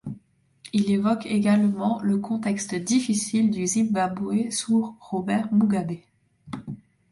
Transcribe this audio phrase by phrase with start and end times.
[0.73, 5.97] Il évoque également le contexte difficile du Zimbabwe sous Robert Mugabe.